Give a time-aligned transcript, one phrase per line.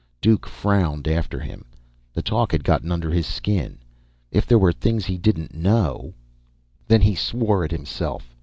[0.19, 1.63] Duke frowned after him.
[2.11, 3.77] The talk had gotten under his skin.
[4.31, 6.15] If there were things he didn't know
[6.87, 8.35] Then he swore at himself.